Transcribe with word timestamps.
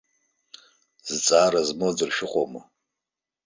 Зҵаара 1.11 1.61
змоу 1.67 1.91
аӡәыр 1.95 2.11
шәыҟоума? 2.15 2.61